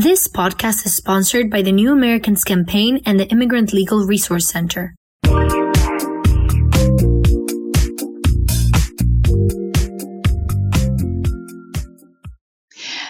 [0.00, 4.94] This podcast is sponsored by the New Americans Campaign and the Immigrant Legal Resource Center.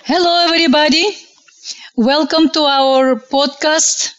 [0.03, 1.15] Hello, everybody.
[1.95, 4.11] Welcome to our podcast,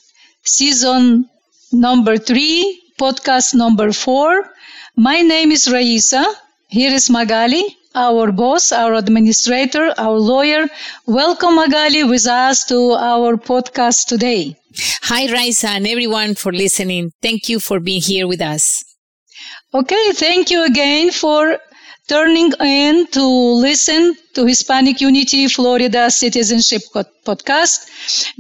[0.43, 1.27] season
[1.73, 4.49] number three, podcast number four.
[4.95, 6.23] My name is Raisa.
[6.69, 10.67] Here is Magali our boss, our administrator, our lawyer.
[11.05, 14.57] Welcome, Magali, with us to our podcast today.
[15.03, 17.11] Hi, Raisa, and everyone for listening.
[17.21, 18.83] Thank you for being here with us.
[19.73, 21.57] Okay, thank you again for
[22.07, 26.81] turning in to listen to Hispanic Unity Florida Citizenship
[27.25, 27.87] Podcast.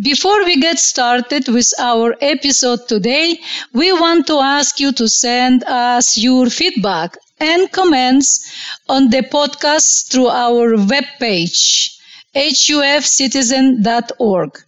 [0.03, 3.39] Before we get started with our episode today,
[3.73, 8.53] we want to ask you to send us your feedback and comments
[8.87, 11.97] on the podcast through our webpage,
[12.35, 14.59] hufcitizen.org.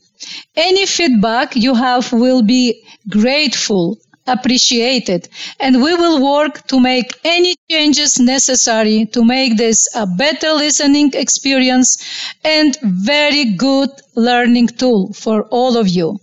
[0.55, 5.27] Any feedback you have will be grateful, appreciated,
[5.59, 11.11] and we will work to make any changes necessary to make this a better listening
[11.13, 11.97] experience
[12.43, 16.19] and very good learning tool for all of you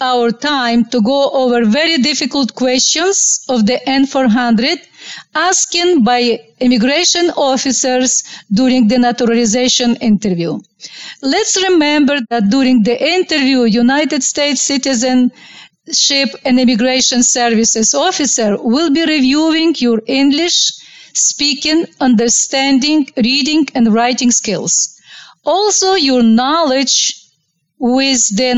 [0.00, 4.78] our time to go over very difficult questions of the N400
[5.34, 10.58] asked by immigration officers during the naturalization interview.
[11.22, 15.30] Let's remember that during the interview, United States Citizenship
[16.44, 20.58] and Immigration Services officer will be reviewing your English,
[21.14, 24.96] speaking, understanding, reading, and writing skills.
[25.44, 27.14] Also, your knowledge
[27.78, 28.50] with the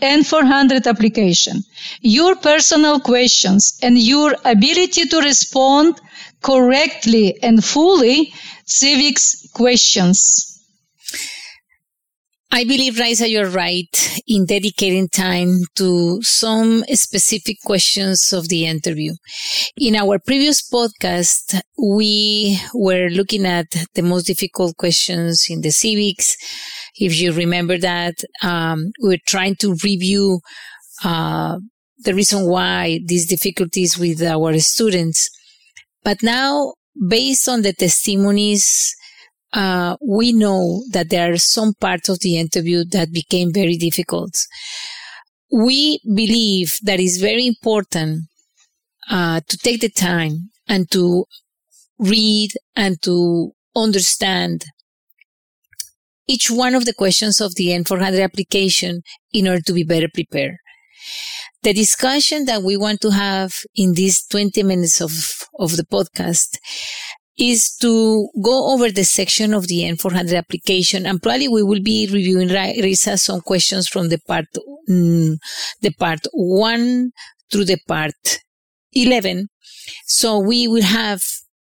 [0.00, 1.64] N400 application.
[2.00, 6.00] Your personal questions and your ability to respond
[6.42, 8.32] correctly and fully
[8.64, 10.49] civics questions.
[12.52, 19.12] I believe, Raisa, you're right in dedicating time to some specific questions of the interview.
[19.76, 26.36] In our previous podcast, we were looking at the most difficult questions in the civics
[26.96, 30.40] if you remember that, um, we were trying to review
[31.04, 31.58] uh,
[31.98, 35.30] the reason why these difficulties with our students.
[36.02, 36.74] But now,
[37.08, 38.94] based on the testimonies,
[39.52, 44.32] uh, we know that there are some parts of the interview that became very difficult.
[45.52, 48.26] We believe that it's very important
[49.10, 51.24] uh, to take the time and to
[51.98, 54.64] read and to understand
[56.28, 59.02] each one of the questions of the N400 application
[59.32, 60.56] in order to be better prepared.
[61.62, 65.12] The discussion that we want to have in these 20 minutes of,
[65.58, 66.58] of the podcast
[67.40, 72.06] is to go over the section of the N400 application and probably we will be
[72.12, 74.44] reviewing Raisa some questions from the part,
[74.88, 75.38] mm,
[75.80, 77.12] the part one
[77.50, 78.40] through the part
[78.92, 79.48] 11.
[80.04, 81.22] So we will have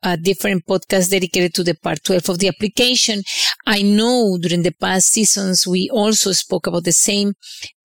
[0.03, 3.21] a different podcast dedicated to the part 12 of the application.
[3.67, 7.33] I know during the past seasons we also spoke about the same,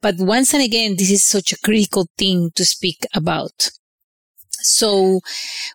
[0.00, 3.70] but once and again, this is such a critical thing to speak about.
[4.68, 5.20] So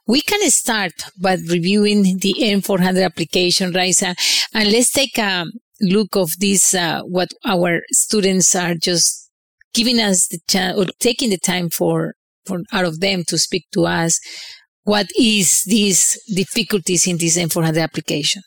[0.07, 4.15] we can start by reviewing the N400 application, Raisa,
[4.53, 5.45] and let's take a
[5.81, 9.29] look of this, uh, what our students are just
[9.73, 12.13] giving us the chance or taking the time for,
[12.45, 14.19] for out of them to speak to us
[14.83, 18.41] what is these difficulties in this N400 application?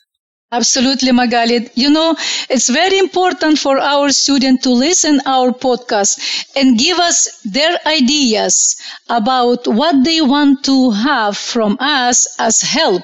[0.59, 1.69] Absolutely, Magali.
[1.75, 2.15] You know,
[2.49, 6.13] it's very important for our students to listen our podcast
[6.55, 8.75] and give us their ideas
[9.09, 13.03] about what they want to have from us as help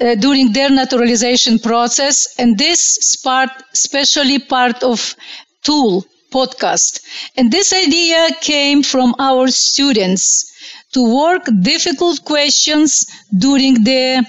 [0.00, 2.34] uh, during their naturalization process.
[2.38, 5.16] And this is part, especially part of
[5.62, 7.00] tool podcast.
[7.36, 10.52] And this idea came from our students
[10.92, 13.06] to work difficult questions
[13.38, 14.24] during the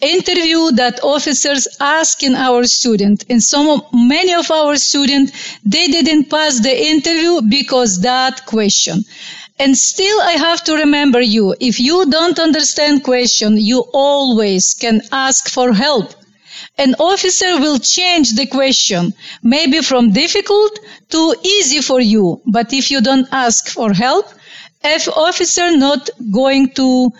[0.00, 3.24] interview that officers asking our student.
[3.28, 5.32] And some many of our students
[5.64, 9.04] they didn't pass the interview because that question.
[9.58, 11.54] And still i have to remember you.
[11.60, 16.14] If you don't understand question you always can ask for help.
[16.76, 20.78] An officer will change the question maybe from difficult
[21.10, 22.40] to easy for you.
[22.46, 24.26] But if you don't ask for help
[24.84, 27.12] if officer not going to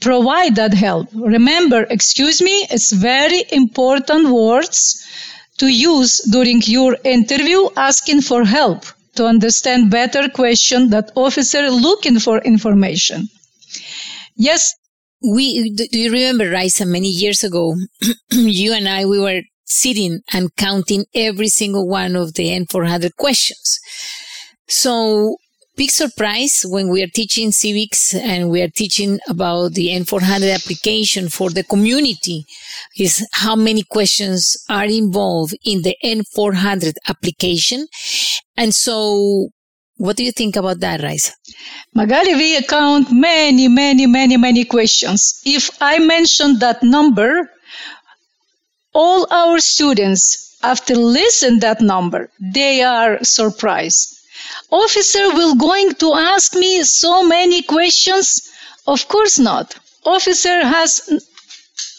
[0.00, 1.08] provide that help.
[1.14, 5.02] Remember, excuse me, it's very important words
[5.58, 8.84] to use during your interview asking for help
[9.16, 13.28] to understand better question that officer looking for information.
[14.36, 14.74] Yes.
[15.22, 17.76] We, do you remember, Raisa, many years ago,
[18.30, 23.78] you and I, we were sitting and counting every single one of the N400 questions.
[24.68, 25.36] So
[25.76, 31.28] big surprise when we are teaching civics and we are teaching about the N400 application
[31.28, 32.46] for the community
[32.96, 37.86] is how many questions are involved in the N400 application.
[38.56, 39.48] And so
[39.96, 41.32] what do you think about that, Raisa?
[41.94, 45.40] Magali, we account many, many, many, many questions.
[45.44, 47.50] If I mention that number,
[48.92, 54.13] all our students, after listen that number, they are surprised
[54.70, 58.50] Officer will going to ask me so many questions?
[58.86, 59.74] Of course not.
[60.04, 61.00] Officer has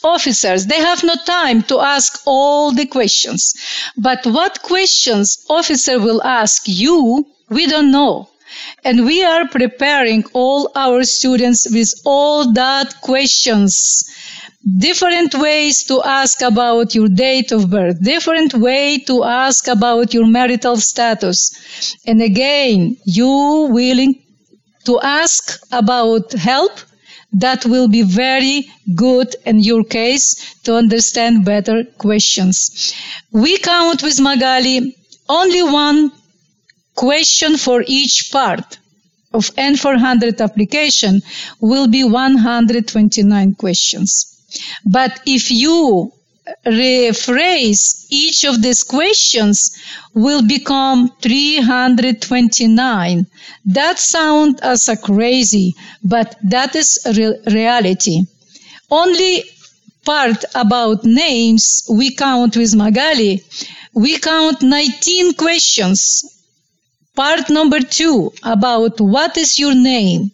[0.03, 3.55] officers they have no time to ask all the questions
[3.97, 8.29] but what questions officer will ask you we don't know
[8.83, 14.03] and we are preparing all our students with all that questions
[14.65, 20.25] different ways to ask about your date of birth, different way to ask about your
[20.25, 21.95] marital status.
[22.07, 24.23] And again, you willing
[24.85, 26.71] to ask about help
[27.33, 32.93] that will be very good in your case to understand better questions.
[33.31, 34.95] We count with Magali
[35.27, 36.11] only one
[36.95, 38.77] question for each part
[39.33, 41.21] of N400 application
[41.59, 44.34] will be 129 questions.
[44.85, 46.11] But if you
[46.65, 49.71] rephrase each of these questions
[50.13, 53.25] will become 329
[53.65, 55.73] that sounds as a crazy
[56.03, 58.21] but that is re- reality.
[58.91, 59.43] Only
[60.05, 63.43] part about names we count with magali.
[63.93, 66.23] We count 19 questions.
[67.15, 70.31] Part number 2 about what is your name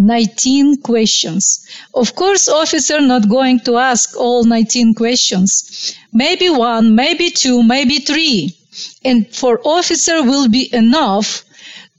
[0.00, 1.66] 19 questions.
[1.94, 5.94] Of course, officer not going to ask all 19 questions.
[6.12, 8.56] Maybe one, maybe two, maybe three.
[9.04, 11.44] And for officer will be enough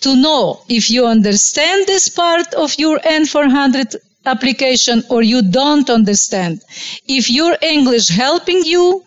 [0.01, 3.95] to know if you understand this part of your N400
[4.25, 6.61] application or you don't understand.
[7.07, 9.03] If your English helping you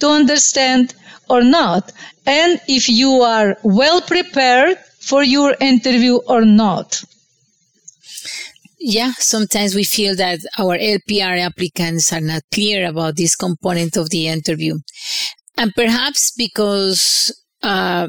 [0.00, 0.94] to understand
[1.28, 1.92] or not.
[2.26, 7.02] And if you are well prepared for your interview or not.
[8.80, 14.10] Yeah, sometimes we feel that our LPR applicants are not clear about this component of
[14.10, 14.78] the interview.
[15.56, 18.08] And perhaps because uh,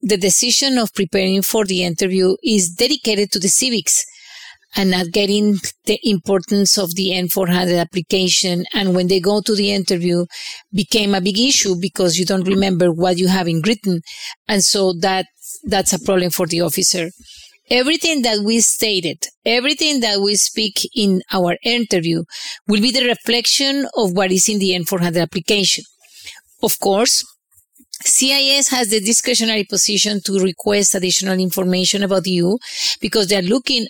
[0.00, 4.04] the decision of preparing for the interview is dedicated to the civics
[4.76, 5.56] and not getting
[5.86, 8.64] the importance of the N400 application.
[8.74, 10.26] And when they go to the interview,
[10.72, 14.02] became a big issue because you don't remember what you have in written.
[14.46, 15.26] And so that,
[15.64, 17.10] that's a problem for the officer
[17.70, 22.24] everything that we stated, everything that we speak in our interview
[22.66, 25.84] will be the reflection of what is in the N400 application.
[26.62, 27.24] Of course,
[28.04, 32.58] CIS has the discretionary position to request additional information about you
[33.00, 33.86] because they're looking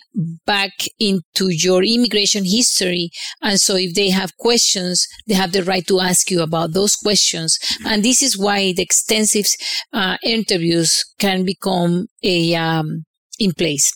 [0.46, 0.70] back
[1.00, 3.11] into your immigration history.
[3.43, 6.94] And so if they have questions, they have the right to ask you about those
[6.94, 7.58] questions.
[7.84, 9.46] And this is why the extensive
[9.93, 13.05] uh, interviews can become a, um,
[13.38, 13.93] in place.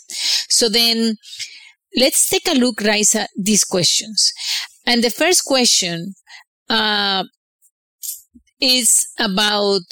[0.49, 1.17] So then
[1.97, 4.33] let's take a look, Raisa, these questions.
[4.87, 6.15] And the first question
[6.69, 7.25] uh,
[8.61, 9.83] is about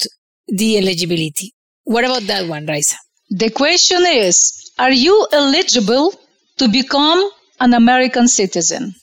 [0.47, 1.53] the eligibility.
[1.83, 2.95] What about that one, Raisa?
[3.29, 6.13] The question is Are you eligible
[6.57, 7.29] to become
[7.59, 8.95] an American citizen?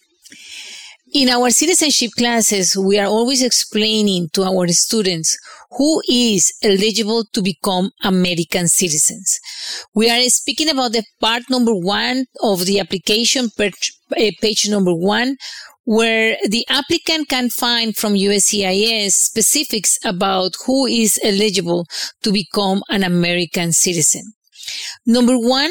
[1.13, 5.39] In our citizenship classes, we are always explaining to our students
[5.71, 9.39] who is eligible to become American citizens.
[9.95, 14.33] We are speaking about the part number one of the application, page, eh,
[14.67, 15.37] number one,
[15.85, 21.87] where the applicant can find from USCIS specifics about who is eligible
[22.25, 24.33] to become an American citizen.
[25.07, 25.71] Number one,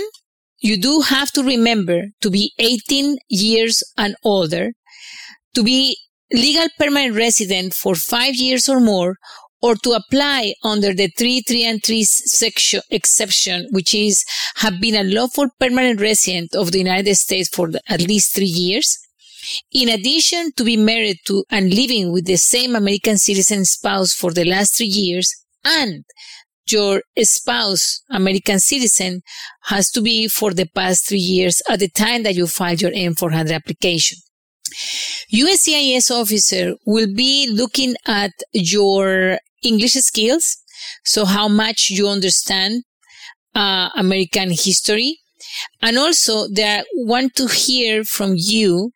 [0.59, 4.71] you do have to remember to be 18 years and older
[5.55, 5.97] to be
[6.31, 9.15] legal permanent resident for five years or more,
[9.61, 14.23] or to apply under the 3, 3 and 3 section exception, which is
[14.57, 18.97] have been a lawful permanent resident of the United States for at least three years.
[19.71, 24.31] In addition to be married to and living with the same American citizen spouse for
[24.31, 25.33] the last three years,
[25.63, 26.03] and
[26.69, 29.21] your spouse, American citizen,
[29.63, 32.91] has to be for the past three years at the time that you filed your
[32.91, 34.17] N400 application.
[35.33, 40.57] USCIS officer will be looking at your English skills,
[41.03, 42.83] so how much you understand
[43.53, 45.19] uh, American history,
[45.81, 48.91] and also they want to hear from you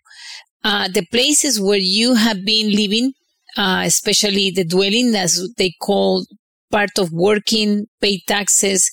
[0.63, 3.13] uh, the places where you have been living
[3.57, 6.25] uh, especially the dwelling, as they call
[6.71, 8.89] part of working, pay taxes,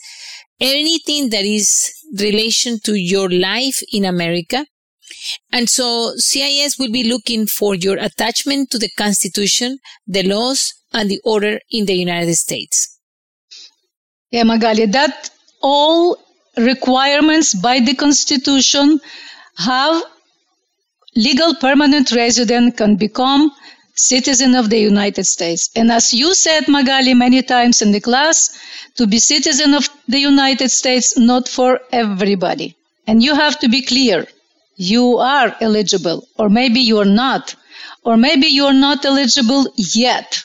[0.60, 4.66] anything that is relation to your life in America.
[5.52, 11.10] And so CIS will be looking for your attachment to the Constitution, the laws, and
[11.10, 12.98] the order in the United States.
[14.30, 15.30] Yeah, Magali, that
[15.62, 16.18] all
[16.56, 19.00] requirements by the Constitution
[19.58, 20.02] have
[21.14, 23.50] legal permanent resident can become
[23.94, 25.70] citizen of the United States.
[25.74, 28.58] And as you said, Magali, many times in the class,
[28.96, 32.76] to be citizen of the United States, not for everybody.
[33.06, 34.26] And you have to be clear.
[34.76, 37.54] You are eligible, or maybe you are not,
[38.04, 40.44] or maybe you are not eligible yet.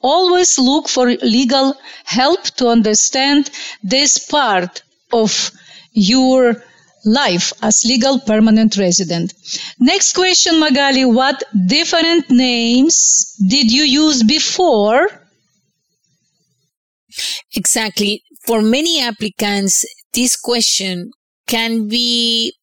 [0.00, 1.74] Always look for legal
[2.04, 3.50] help to understand
[3.82, 5.50] this part of
[5.92, 6.62] your
[7.04, 9.34] life as legal permanent resident.
[9.78, 11.04] Next question, Magali.
[11.04, 15.08] What different names did you use before?
[17.54, 18.22] Exactly.
[18.46, 21.10] For many applicants, this question
[21.46, 22.54] can be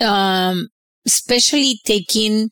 [0.00, 0.68] um,
[1.06, 2.50] especially taken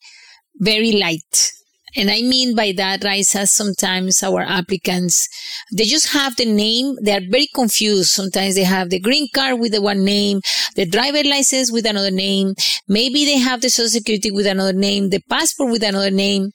[0.60, 1.50] very light.
[1.96, 5.28] And I mean by that, Raisa, sometimes our applicants,
[5.72, 6.96] they just have the name.
[7.00, 8.10] They are very confused.
[8.10, 10.40] Sometimes they have the green card with the one name,
[10.74, 12.54] the driver license with another name.
[12.88, 16.50] Maybe they have the social security with another name, the passport with another name.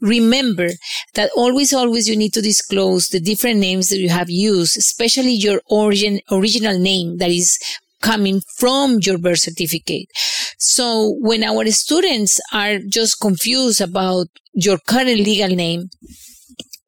[0.00, 0.68] Remember
[1.14, 5.32] that always, always you need to disclose the different names that you have used, especially
[5.32, 7.58] your origin, original name that is
[8.04, 10.06] coming from your birth certificate.
[10.58, 15.88] So when our students are just confused about your current legal name,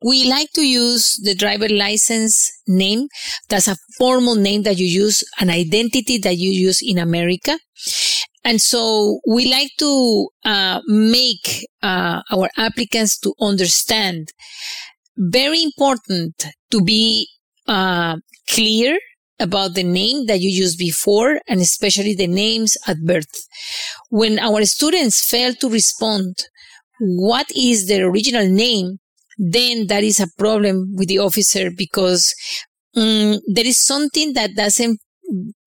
[0.05, 3.09] we like to use the driver license name.
[3.49, 7.59] That's a formal name that you use, an identity that you use in America.
[8.45, 14.29] And so we like to uh, make uh, our applicants to understand.
[15.17, 17.29] Very important to be
[17.67, 18.17] uh,
[18.49, 18.99] clear
[19.39, 23.47] about the name that you used before and especially the names at birth.
[24.11, 26.45] When our students fail to respond,
[27.01, 28.99] what is their original name?
[29.39, 32.35] Then that is a problem with the officer because
[32.97, 34.99] um, there is something that doesn't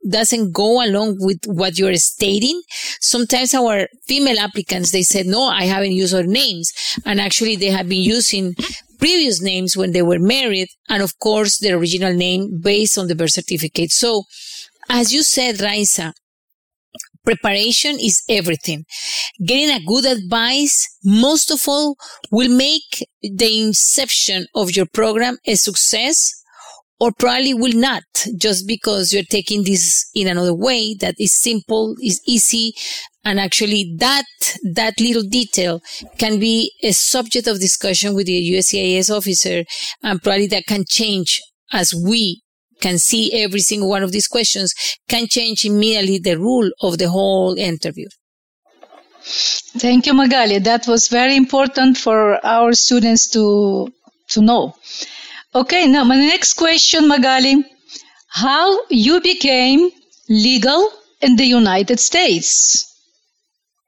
[0.10, 2.62] doesn't go along with what you're stating.
[3.02, 6.72] Sometimes our female applicants, they said, no, I haven't used our names.
[7.06, 8.56] And actually they have been using
[9.00, 13.15] previous names when they were married, and of course their original name based on the
[13.15, 13.91] birth certificate.
[13.91, 14.24] So,
[14.89, 16.13] as you said, Raisa,
[17.24, 18.86] preparation is everything.
[19.46, 21.96] Getting a good advice, most of all,
[22.32, 26.34] will make the inception of your program a success
[27.00, 28.03] or probably will not
[28.38, 32.74] just because you're taking this in another way that is simple, is easy.
[33.24, 34.26] And actually that,
[34.74, 35.82] that little detail
[36.18, 39.66] can be a subject of discussion with the USCIS officer
[40.02, 42.42] and probably that can change as we
[42.82, 44.74] can see every single one of these questions
[45.08, 48.08] can change immediately the rule of the whole interview.
[49.22, 50.60] Thank you, Magali.
[50.60, 53.90] That was very important for our students to,
[54.30, 54.76] to know.
[55.54, 57.64] Okay, now my next question, Magali.
[58.30, 59.90] How you became
[60.30, 60.90] legal
[61.22, 62.88] in the United States?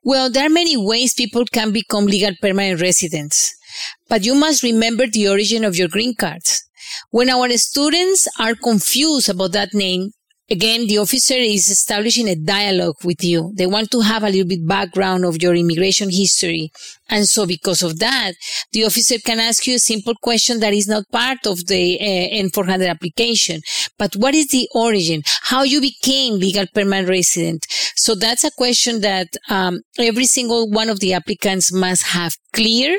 [0.03, 3.53] Well, there are many ways people can become legal permanent residents,
[4.09, 6.63] but you must remember the origin of your green cards.
[7.11, 10.09] When our students are confused about that name,
[10.49, 13.53] again, the officer is establishing a dialogue with you.
[13.55, 16.71] They want to have a little bit background of your immigration history.
[17.11, 18.33] And so because of that,
[18.71, 22.43] the officer can ask you a simple question that is not part of the uh,
[22.47, 23.61] N400 application.
[23.99, 25.21] But what is the origin?
[25.43, 27.67] How you became legal permanent resident?
[27.95, 32.97] So that's a question that um, every single one of the applicants must have clear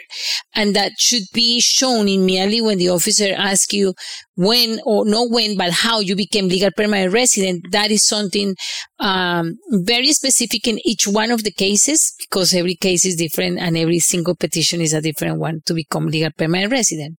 [0.55, 3.95] and that should be shown immediately when the officer asks you
[4.35, 7.63] when or not when, but how you became legal permanent resident.
[7.71, 8.55] That is something
[8.99, 13.77] um, very specific in each one of the cases because every case is different and
[13.77, 17.19] every single petition is a different one to become legal permanent resident.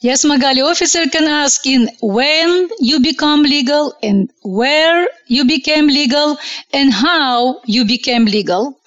[0.00, 6.38] Yes, Magali, officer can ask in when you become legal and where you became legal
[6.72, 8.78] and how you became legal.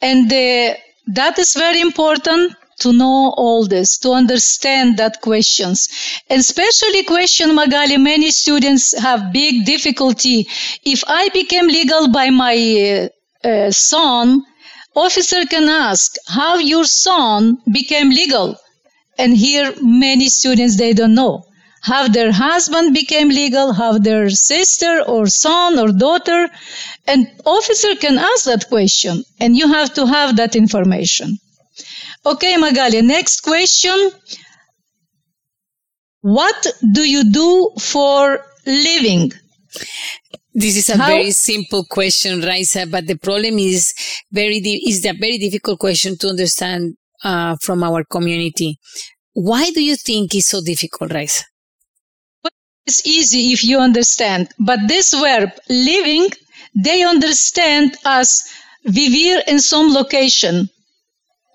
[0.00, 0.74] And uh,
[1.08, 5.88] that is very important to know all this, to understand that questions.
[6.28, 10.46] And especially question, Magali, many students have big difficulty.
[10.84, 13.10] If I became legal by my
[13.44, 14.42] uh, uh, son,
[14.94, 18.56] officer can ask how your son became legal.
[19.18, 21.44] And here many students, they don't know
[21.82, 26.48] how their husband became legal, how their sister or son or daughter.
[27.06, 31.38] And officer can ask that question and you have to have that information.
[32.24, 34.10] Okay, Magali, next question.
[36.20, 39.32] What do you do for living?
[40.52, 41.06] This is a How?
[41.06, 43.94] very simple question, Raisa, but the problem is
[44.32, 48.78] very is a very difficult question to understand uh, from our community.
[49.32, 51.44] Why do you think it's so difficult, Raisa?
[52.86, 56.28] It's easy if you understand, but this verb living,
[56.74, 58.42] they understand as
[58.84, 60.68] vivir in some location,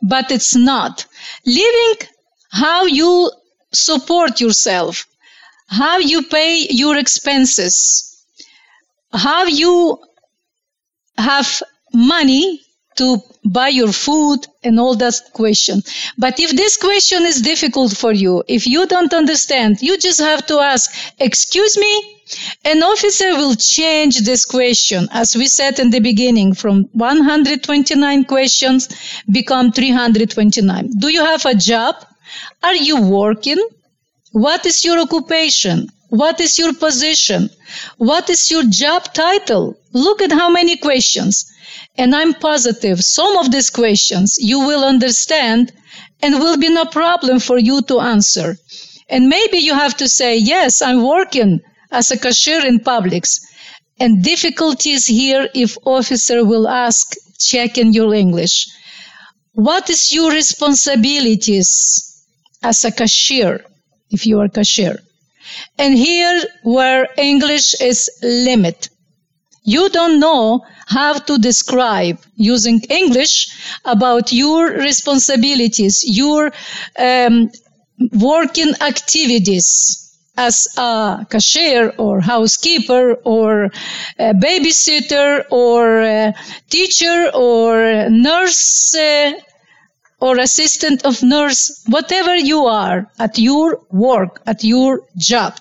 [0.03, 1.05] but it's not.
[1.45, 2.07] Living,
[2.51, 3.29] how you
[3.73, 5.05] support yourself,
[5.67, 8.14] how you pay your expenses,
[9.11, 9.99] how you
[11.17, 11.61] have
[11.93, 12.61] money
[12.95, 15.81] to buy your food and all that question.
[16.17, 20.45] But if this question is difficult for you, if you don't understand, you just have
[20.47, 22.11] to ask, excuse me?
[22.63, 28.89] An officer will change this question, as we said in the beginning, from 129 questions
[29.29, 30.89] become 329.
[30.97, 31.95] Do you have a job?
[32.63, 33.63] Are you working?
[34.31, 35.89] What is your occupation?
[36.15, 37.49] What is your position?
[37.97, 39.77] What is your job title?
[39.91, 41.45] Look at how many questions.
[41.97, 45.73] And I'm positive some of these questions you will understand
[46.21, 48.57] and will be no problem for you to answer.
[49.09, 51.59] And maybe you have to say, yes, I'm working
[51.91, 53.41] as a cashier in Publix.
[53.99, 58.67] And difficulties here if officer will ask, check in your English.
[59.51, 61.69] What is your responsibilities
[62.63, 63.65] as a cashier
[64.09, 64.99] if you are cashier?
[65.77, 68.89] And here where English is limit.
[69.63, 73.47] You don't know how to describe using English
[73.83, 76.51] about your responsibilities, your
[76.99, 77.49] um,
[78.13, 80.05] working activities
[80.37, 83.71] as a cashier or housekeeper or
[84.19, 86.33] babysitter or
[86.69, 89.31] teacher or nurse uh,
[90.19, 95.57] or assistant of nurse, whatever you are at your work, at your job.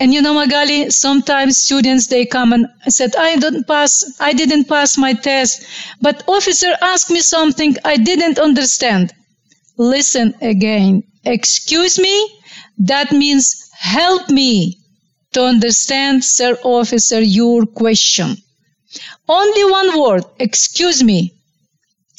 [0.00, 4.64] And you know, Magali, sometimes students, they come and said, I didn't pass, I didn't
[4.64, 5.64] pass my test,
[6.00, 9.12] but officer asked me something I didn't understand.
[9.78, 11.04] Listen again.
[11.24, 12.40] Excuse me?
[12.78, 14.78] That means help me
[15.32, 18.36] to understand, sir officer, your question.
[19.28, 20.24] Only one word.
[20.38, 21.34] Excuse me.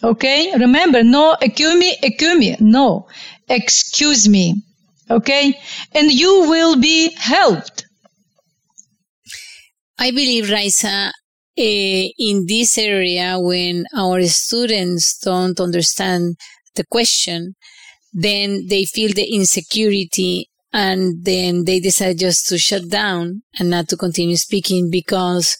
[0.05, 0.51] Okay?
[0.55, 2.55] Remember, no, excuse me, excuse me.
[2.59, 3.07] No.
[3.49, 4.61] Excuse me.
[5.09, 5.59] Okay?
[5.93, 7.85] And you will be helped.
[9.97, 11.11] I believe, Raisa, uh,
[11.57, 16.35] in this area, when our students don't understand
[16.75, 17.55] the question,
[18.13, 23.87] then they feel the insecurity and then they decide just to shut down and not
[23.87, 25.57] to continue speaking because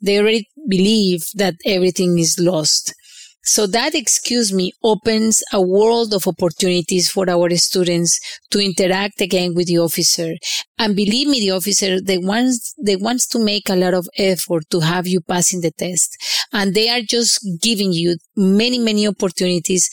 [0.00, 2.94] they already believe that everything is lost.
[3.42, 9.54] So that, excuse me, opens a world of opportunities for our students to interact again
[9.54, 10.34] with the officer.
[10.78, 14.64] And believe me, the officer, they wants, they wants to make a lot of effort
[14.70, 16.16] to have you passing the test.
[16.52, 19.88] And they are just giving you many, many opportunities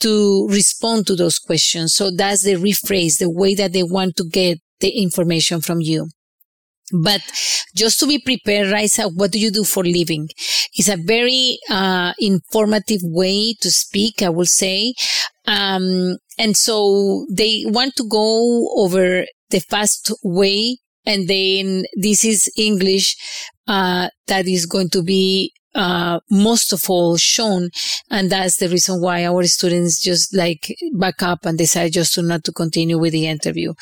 [0.00, 1.94] to respond to those questions.
[1.94, 6.08] So that's the rephrase, the way that they want to get the information from you.
[6.92, 7.20] But
[7.74, 10.28] just to be prepared, Raisa, what do you do for living?
[10.74, 14.94] It's a very uh, informative way to speak, I will say.
[15.46, 20.78] Um, and so they want to go over the fast way.
[21.04, 23.16] And then this is English,
[23.66, 27.70] uh, that is going to be uh, most of all shown.
[28.10, 32.22] And that's the reason why our students just like back up and decide just to
[32.22, 33.74] not to continue with the interview.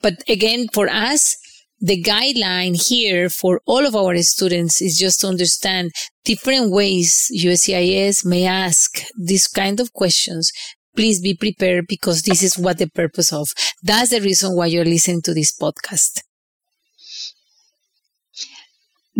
[0.00, 1.36] But again, for us,
[1.80, 5.92] the guideline here for all of our students is just to understand
[6.24, 10.50] different ways USCIS may ask these kind of questions.
[10.96, 13.48] Please be prepared because this is what the purpose of.
[13.82, 16.22] That's the reason why you're listening to this podcast.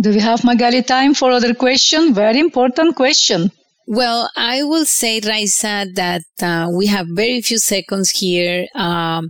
[0.01, 2.13] Do we have Magali time for other question?
[2.13, 3.51] Very important question.
[3.87, 8.67] Well, I will say, Raisa, that uh, we have very few seconds here.
[8.75, 9.29] Um,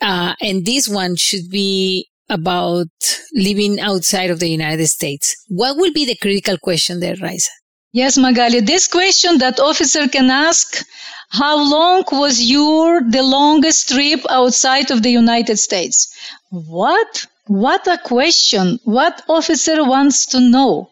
[0.00, 2.88] uh, and this one should be about
[3.34, 5.36] living outside of the United States.
[5.48, 7.50] What will be the critical question there, Raisa?
[7.92, 8.60] Yes, Magali.
[8.60, 10.84] This question that officer can ask,
[11.28, 16.14] how long was your the longest trip outside of the United States?
[16.50, 17.26] What?
[17.46, 18.78] What a question.
[18.84, 20.90] What officer wants to know?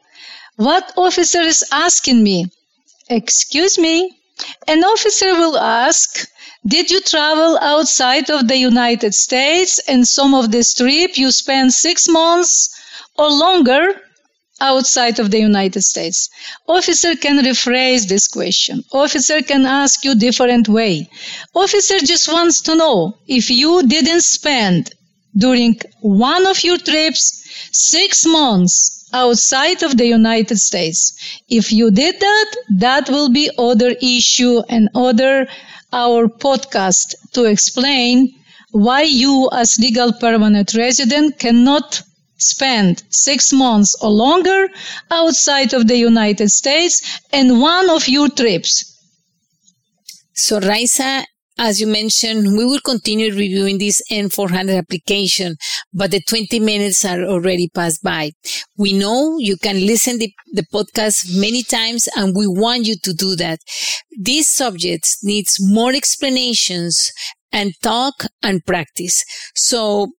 [0.57, 2.47] What officer is asking me?
[3.09, 4.15] Excuse me?
[4.67, 6.27] An officer will ask,
[6.67, 11.73] did you travel outside of the United States and some of this trip you spent
[11.73, 12.69] six months
[13.17, 13.95] or longer?
[14.61, 16.29] outside of the United States.
[16.69, 18.85] Officer can rephrase this question.
[18.93, 21.09] Officer can ask you different way.
[21.55, 24.91] Officer just wants to know if you didn't spend
[25.37, 27.43] during one of your trips
[27.73, 31.15] six months outside of the United States.
[31.49, 35.49] If you did that, that will be other issue and other
[35.93, 38.35] our podcast to explain
[38.73, 42.03] why you as legal permanent resident cannot
[42.39, 44.69] spend six months or longer
[45.11, 48.85] outside of the United States and one of your trips.
[50.35, 51.25] So, Raisa,
[51.59, 55.57] as you mentioned, we will continue reviewing this N400 application,
[55.93, 58.33] but the 20 minutes are already passed by.
[58.79, 63.13] We know you can listen the, the podcast many times and we want you to
[63.13, 63.61] do that.
[64.19, 67.13] This subject needs more explanations
[67.53, 69.25] and talk and practice.
[69.55, 70.13] So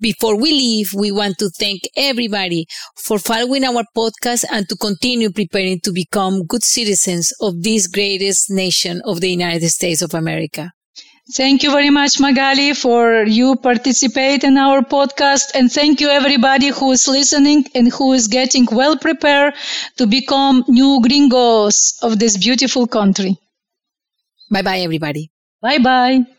[0.00, 5.30] before we leave, we want to thank everybody for following our podcast and to continue
[5.30, 10.72] preparing to become good citizens of this greatest nation of the United States of America.
[11.32, 15.52] Thank you very much, Magali, for you participate in our podcast.
[15.54, 19.54] And thank you everybody who is listening and who is getting well prepared
[19.96, 23.38] to become new gringos of this beautiful country.
[24.50, 25.30] Bye bye, everybody.
[25.62, 26.33] Bye bye.